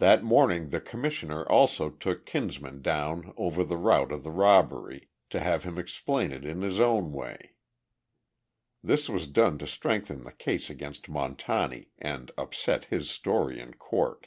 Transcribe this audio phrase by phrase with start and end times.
[0.00, 5.40] That morning the Commissioner also took Kinsman down over the route of the robbery, to
[5.40, 7.54] have him explain it in his own way.
[8.84, 14.26] This was done to strengthen the case against Montani, and upset his story in court.